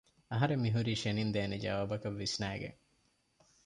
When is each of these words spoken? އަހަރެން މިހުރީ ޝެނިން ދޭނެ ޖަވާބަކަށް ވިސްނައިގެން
އަހަރެން 0.31 0.63
މިހުރީ 0.65 0.93
ޝެނިން 1.01 1.31
ދޭނެ 1.35 1.57
ޖަވާބަކަށް 1.63 2.17
ވިސްނައިގެން 2.21 2.77